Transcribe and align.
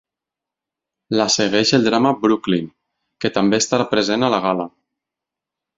La 1.19 1.27
segueix 1.33 1.73
el 1.79 1.85
drama 1.89 2.15
‘Brooklyn’, 2.25 2.73
que 3.25 3.33
també 3.39 3.61
estarà 3.65 3.91
present 3.95 4.31
a 4.31 4.33
la 4.37 4.45
gala. 4.49 4.71